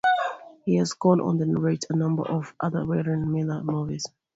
[0.65, 4.05] He has gone on to narrate a number of other Warren Miller movies.